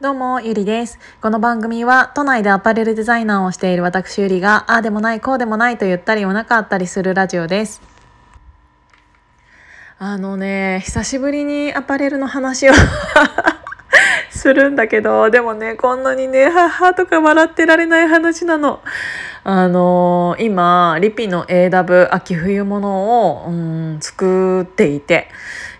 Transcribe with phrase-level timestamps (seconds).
[0.00, 0.96] どうも、ゆりです。
[1.20, 7.82] この番組は、都内でアパレルデザイナーをしている私ゆりが、ああでもない、こうでもないと言ったり言わなかったりするラジオです。
[9.98, 12.72] あのね、久しぶりにアパレルの話を
[14.30, 18.80] するんだけど、でもね、こんなにね、はとか笑ってられない話なの。
[19.42, 25.28] あのー、今、リピの AW 秋冬物を、うん、作っていて、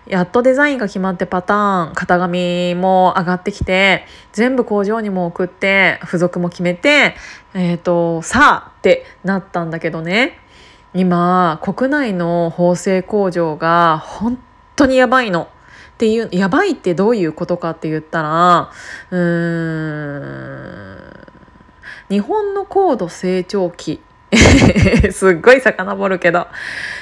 [0.09, 7.15] やっとデザインが決まってパターン型紙も上がってきて全部工場にも送って付属も決めて
[7.53, 10.39] えっ、ー、とさあってなったんだけどね
[10.95, 14.39] 今国内の縫製工場が本
[14.75, 15.49] 当にやばいの。
[15.93, 18.71] っていうやばいってどういうことかって言ったら
[19.11, 19.19] うー
[20.95, 21.09] ん
[22.09, 23.99] 日本の高度成長期
[25.11, 26.47] すっごい遡るけど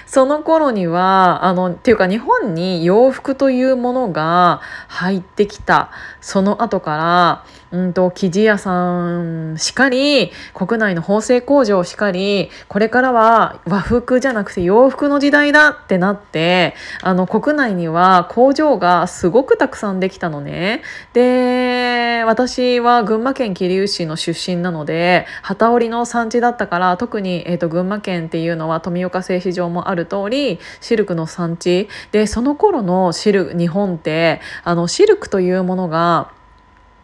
[0.05, 5.91] その頃にはあのっていうか日本に洋服というものが入ってきた
[6.22, 20.81] その後からうんと生地屋さんしかり国内の縫製工場しかりこれからは和服じゃなくて洋服の時代だってなってあの国内には工場がすごくたくさんできたのね。
[21.12, 21.77] で
[22.26, 31.88] 私は群馬県桐生市の出身なので機織りの産地だったから特に、えーと、群馬県っていうのは富岡製糸場もある通りシルクの産地。
[32.12, 36.31] でその頃のシル日本ってあのシルクというものが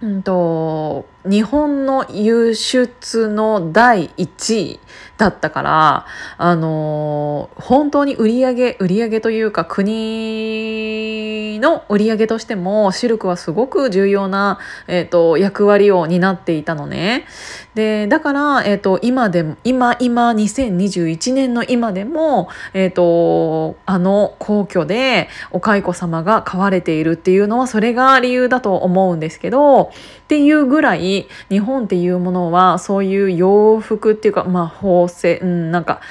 [0.01, 4.79] うんと日本の輸出の第1位
[5.17, 6.05] だったから
[6.37, 17.25] あの本当に売り上げ売り上げというか国の売り上げとしてもシルクはすごく重要な、えーと、役割を担っていたのね。
[17.73, 29.91] でだから、えーと、今でも今今2021年の今でも、えーと、あの皇居でお蚕様が飼われているっていうのはそれが理由だと思うんですけど
[30.33, 36.01] っていうぐらい日本っていうものはそういう洋服っていうかまあ縫製、うん、なんか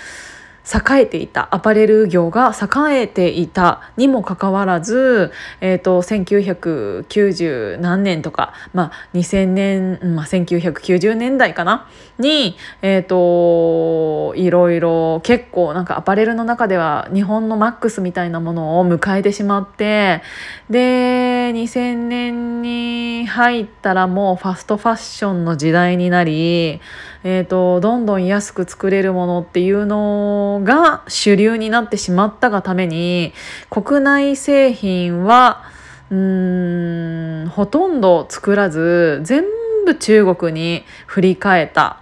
[0.64, 11.88] 栄えていたアパレル業が栄えていたにもかかわらず、えーと、1990何年とか、まあ、2000年、まあ、1990年代かな？
[12.18, 20.22] に、えーと、いろいろ結構なんかアパレルの中では日本のマックスみたいなものを迎えてしまって
[20.70, 20.78] で
[21.52, 26.80] 2000年に入ったらもうファストファッションの時代になり、
[27.24, 33.32] えーとどんどん安く作れるものっていうのが主流になってしまったがために
[33.70, 35.62] 国内製品は
[36.10, 39.44] うーんほとんど作らず全
[39.86, 42.01] 部中国に振り替えた。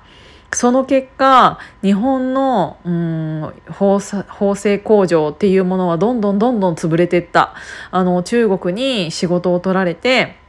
[0.53, 4.01] その結果日本のうん縫
[4.55, 7.55] 製工場っていうものはどんどんどんどん潰れていった
[7.91, 10.41] あの中国に仕事を取られて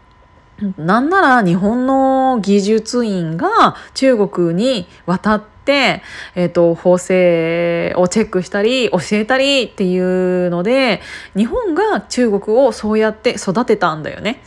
[0.77, 6.03] なんなら日本の技術員が中国に渡って、
[6.35, 11.01] えーと、縫製をチェックしたり教えたりっていうので
[11.35, 14.43] 日本が中国をそうやって育てたんだよね。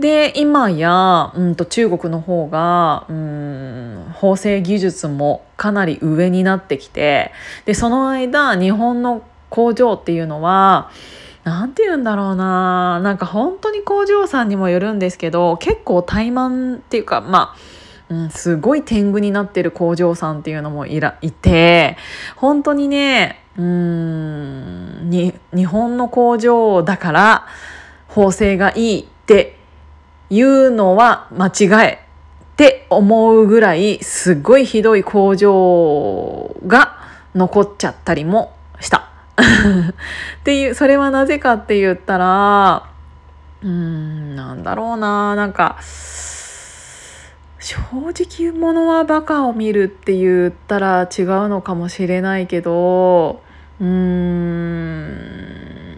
[0.00, 7.32] で今や、うんと、中国の方が、うん、縫製技術もかなり上になってきて
[7.66, 10.90] でその間日本の工場っていうのは
[11.44, 21.96] 何て言うんだろうななんか本当に工場さんにもよるんですけど結構怠慢っていうかまあうん、すごい天狗になってる工場さんっていうのもいらいて
[22.34, 27.46] 本当にねうんに日本の工場だから
[28.08, 29.59] 縫製がいいって
[30.30, 36.98] いうのは間違えって思うぐらいすごいひどい工場が
[37.34, 39.08] 残っちゃったりもした。
[39.40, 42.90] っていうそれはなぜかって言ったら
[43.62, 45.78] うんなんだろうななんか
[47.58, 47.76] 正
[48.10, 53.42] 直者はバカを見るって言ったら違うのかもしれないけど
[53.80, 55.40] うーん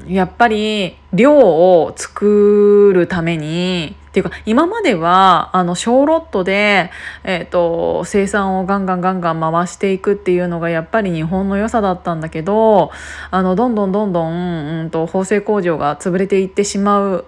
[0.08, 6.90] やっぱり量を作るためにっていうか今まではあの小ロットで、
[7.24, 12.90] えーと、生産をガンガンガンガン回していくっていうのがやっぱり日本の良さだったんだけど
[13.30, 17.24] あのどんどんどんどん、うんと、縫製工場が潰れていってしまう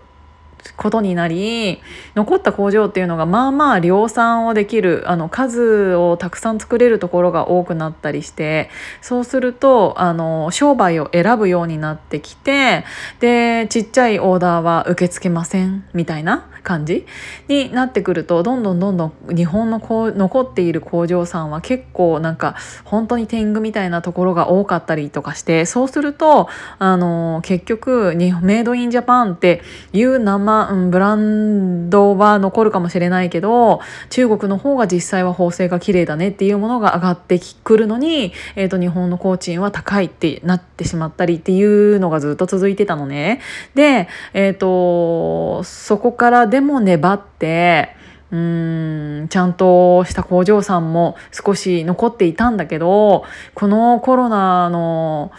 [0.76, 1.80] ことになり
[2.14, 8.70] 残った工場っていうのがまあまあ量産をできるあの数をたくさん作れるところが多くなったりして
[9.00, 12.84] そうするとあの商売を選ぶようになってきて
[13.20, 17.06] でちっちゃいオーダーは受け付けませんみたいな感じ
[17.46, 29.62] になってくるとどんどんどんどん日本のこ残っている工場さんは結構なんか本当に天狗みたいなところが多かったりとかしてそうするとあの結局メイドインジャパンって
[29.92, 33.80] いう名前うん、ブランドは残るかもしれないけど
[34.10, 43.40] 中国の方が実際は縫製が綺麗だねっていうものが上がってくるのに、えーと、日本の工賃は高いってなってしまったりっていうのがずっと続いてたのね。
[43.74, 47.96] で、えーとそこからでも粘って
[48.30, 53.24] うーんちゃんとした工場さんも少し残っていたんだけど
[53.54, 55.30] このコロナの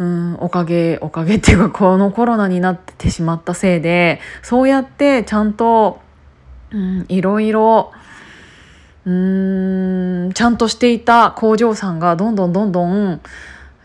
[0.00, 6.00] うんおかげおかげっていうかこのコロナになってしまったせいでそうやってちゃんと、
[6.70, 7.92] うん、いろいろ
[9.04, 13.20] うんちゃんとしていた工場さんがどんどんどんどん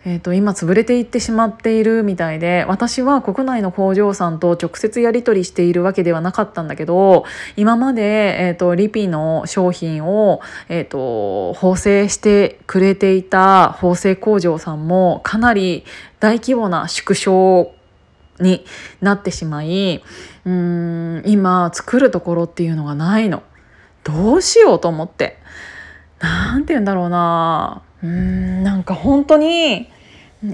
[0.07, 7.25] えーと、今潰れていってしまっているみたいで私は国内の工場さんと直接やり取りしているわけではなかったんだけど
[7.55, 15.85] 今まで、えーと、リピの商品を、えーと、縫製してくれていた縫製工場さんもかなり
[16.19, 17.73] 大規模な縮小
[18.39, 18.63] に
[19.01, 20.03] なってしまい
[20.45, 23.41] うん今作るところっていうのがないの。
[24.03, 25.39] どうしようと思って。
[26.19, 29.89] なんて言うんだろうなうんなんか本当に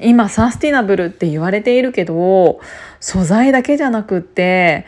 [0.02, 2.60] 今サスティナブルって言われているけど
[3.00, 4.86] 素材だけじゃなくって、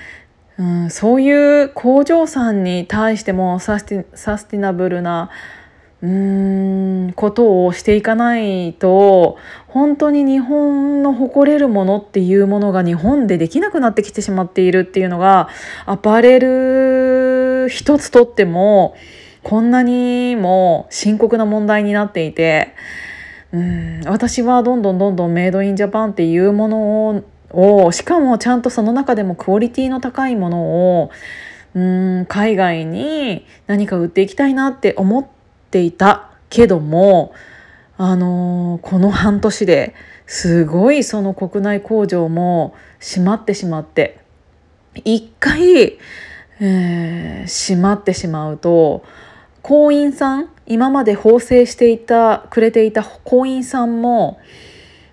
[0.57, 5.29] うん、そういう工場さんに対してもサスティナブルな
[6.01, 9.37] うーんことをしていかないと
[9.67, 15.47] 本当に日本の誇れるものっていうものが日本でできなくなってきてしまっているっていうのが
[15.85, 18.95] アパレル一つとっても
[19.43, 22.75] こんなにも深刻な問題になっていて。
[23.53, 24.01] うん。
[24.05, 31.11] 私はどんどんどんどんメイドインジャパンっていうものをしかもちゃんとその中でもクオリティの高いものを
[31.75, 31.79] う
[32.21, 35.25] ん海外に何か売っていきたいなって思っ
[35.71, 37.33] ていたけども
[37.97, 39.93] あのー、この半年で
[40.25, 44.19] すごいその国内工場も閉まってしまって
[45.05, 45.99] 一回、
[46.59, 49.03] えー、閉まってしまうと
[49.63, 54.39] 工員さん今まで縫製していたくれていた工員さんも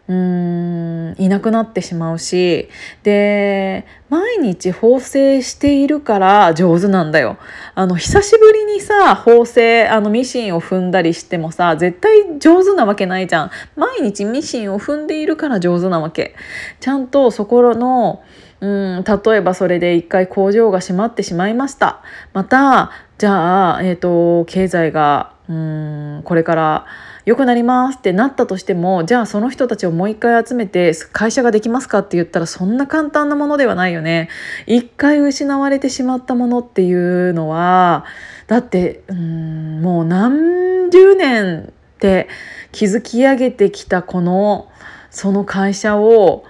[0.08, 2.68] うーんいなくなってしまうし
[3.04, 7.36] で毎日縫製しているから上手なんだよ。
[7.76, 13.50] あの久しぶりにさ縫製あのミシンを踏んだりしてもさ絶対上手なわけないじゃん。
[13.76, 16.34] 毎日ミシンを踏んでいるから上手なわけ。
[16.80, 18.24] ちゃんとそこの
[18.60, 18.66] う
[19.00, 22.02] ん例えばそれで一回工場が閉まってしまいました。
[22.32, 26.86] またじゃあ、えーと、経済がうんこれから
[27.24, 34.28] 良くなりますってなったとしてもじゃあその人たちをもう一回集めて会社ができますかって言ったらそんな簡単なものではないよね。
[34.66, 38.04] 一回失われてしまったものっていうのは
[38.46, 42.28] だってうんもう何十年って
[42.72, 44.70] 築き上げてきたこの
[45.10, 46.44] その会社を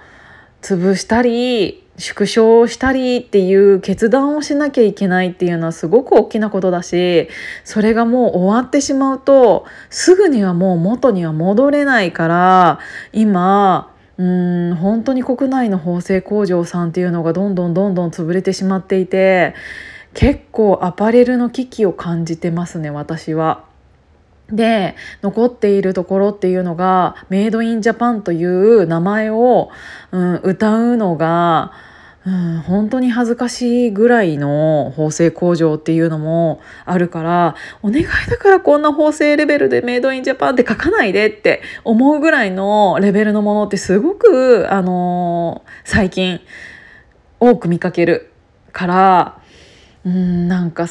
[0.61, 7.29] 潰したり縮小したりっていう決断をしなきゃいけないっていうのはすごく大きなことだし
[7.63, 12.79] それがもう終わってしまうとすぐにはもう元には戻れないから
[13.13, 19.53] 今うん本当に国内の縫製工場さんっていうのがどんどんどんどん潰れてしまっていて
[20.13, 23.63] 結構アパレルの危機を感じてますね私は。
[24.51, 29.69] で残っているところっていうのがメイドインジャパンという名前を、
[30.11, 31.71] うん、歌うのが
[32.23, 46.41] うん、本当に恥ずかしいぐらいの縫製工場っていうのもあるからお願いだからこんな縫製レベルでメイドインジャパンって書かないでって思うぐらいのレベルのものってすごく、あのー、最近
[47.39, 48.31] 多く見かける
[48.71, 49.41] から
[50.05, 50.85] うんなんか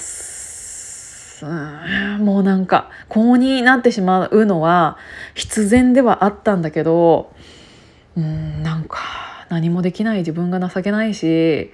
[2.18, 4.98] もうなんかこうになってしまうのは
[5.34, 7.32] 必然ではあったんだけど
[8.16, 9.29] うんなんか。
[9.50, 11.70] 何もできない自分が情けないし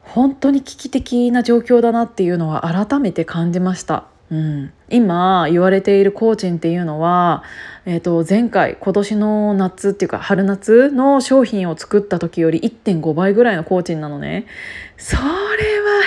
[0.00, 4.06] 本当に危機的な状況だなっていうのは改めて感じました。
[4.28, 7.44] うん、今言われている工賃っていうのは、
[7.84, 14.46] えー、と前回今年の夏っていうか春夏の商品を作った時より1.5倍ぐらいの工賃なのね。
[14.96, 15.22] それ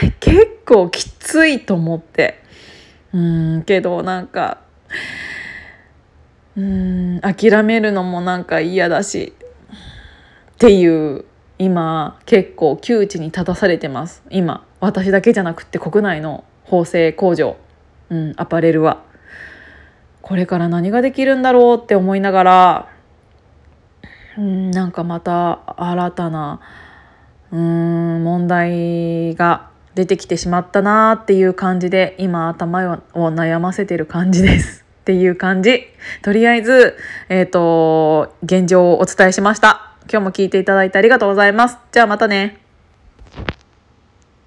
[0.06, 2.42] は結構きついと思って。
[3.14, 3.20] う
[3.60, 3.64] ん。
[3.64, 4.60] けどなんか
[6.58, 7.22] うん。
[7.22, 9.34] 諦めるのもなんか嫌だし。
[10.60, 11.24] っていう
[11.58, 14.24] 今結構窮地に立たされてます。
[14.30, 17.56] 今私だけじゃなくて国内の縫製工場、
[18.10, 19.02] うん、アパレルは。
[20.22, 22.90] これから何ができるんだろうって思いながら、
[24.38, 26.60] うん、なんかまた新たな
[27.52, 34.84] うん問題が出てきてしまったなっていう感じで今頭を悩ませてる感じです。
[35.00, 35.86] っていう感じ。
[36.22, 36.98] とりあえず
[37.30, 39.89] えっ、ー、と現状をお伝えしました。
[40.12, 41.78] 今日も聞いていただいてありがとうございます。
[41.92, 42.69] じゃあまたね。